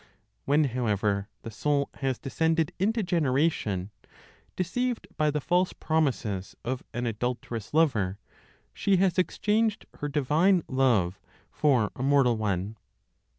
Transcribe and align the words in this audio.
When 0.45 0.63
however 0.63 1.27
the 1.43 1.51
soul 1.51 1.91
has 1.97 2.17
descended 2.17 2.71
into 2.79 3.03
generation, 3.03 3.91
deceived 4.55 5.07
by 5.15 5.29
the 5.29 5.39
false 5.39 5.73
promises 5.73 6.55
of 6.65 6.81
an 6.91 7.05
adulterous 7.05 7.71
lover, 7.71 8.17
she 8.73 8.97
has 8.97 9.19
exchanged 9.19 9.85
her 9.99 10.07
divine 10.07 10.63
love 10.67 11.19
for 11.51 11.91
a 11.95 12.01
mortal 12.01 12.35
one. 12.35 12.77